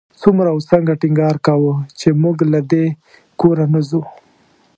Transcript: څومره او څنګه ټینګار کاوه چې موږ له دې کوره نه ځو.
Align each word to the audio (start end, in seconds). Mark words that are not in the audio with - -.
څومره 0.21 0.47
او 0.53 0.59
څنګه 0.69 0.99
ټینګار 1.01 1.35
کاوه 1.45 1.73
چې 1.99 2.07
موږ 2.23 2.37
له 2.53 2.59
دې 2.71 2.85
کوره 3.39 3.65
نه 3.73 3.81
ځو. 3.89 4.01